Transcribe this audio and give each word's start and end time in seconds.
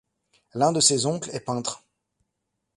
L'un 0.55 0.71
de 0.71 0.79
ses 0.79 1.05
oncles 1.05 1.29
est 1.31 1.41
peintre. 1.41 1.83